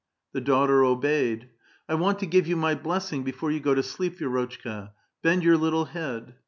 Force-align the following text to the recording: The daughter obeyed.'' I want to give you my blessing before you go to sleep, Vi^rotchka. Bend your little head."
The 0.31 0.41
daughter 0.41 0.83
obeyed.'' 0.83 1.49
I 1.87 1.93
want 1.93 2.17
to 2.21 2.25
give 2.25 2.47
you 2.47 2.55
my 2.57 2.73
blessing 2.73 3.21
before 3.23 3.51
you 3.51 3.59
go 3.59 3.75
to 3.75 3.83
sleep, 3.83 4.17
Vi^rotchka. 4.17 4.93
Bend 5.21 5.43
your 5.43 5.57
little 5.57 5.85
head." 5.85 6.33